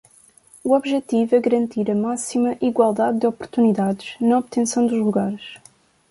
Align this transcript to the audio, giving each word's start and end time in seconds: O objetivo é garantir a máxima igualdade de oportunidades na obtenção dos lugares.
O 0.63 0.73
objetivo 0.73 1.35
é 1.35 1.39
garantir 1.39 1.91
a 1.91 1.93
máxima 1.93 2.57
igualdade 2.59 3.19
de 3.19 3.27
oportunidades 3.27 4.15
na 4.19 4.39
obtenção 4.39 4.87
dos 4.87 4.97
lugares. 4.97 5.59